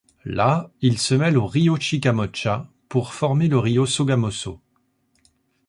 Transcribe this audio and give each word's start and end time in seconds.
Là, 0.25 0.71
il 0.81 0.97
se 0.97 1.13
mêle 1.13 1.37
au 1.37 1.45
río 1.45 1.77
Chicamocha 1.79 2.67
pour 2.89 3.13
former 3.13 3.47
le 3.47 3.59
río 3.59 3.85
Sogamoso. 3.85 4.59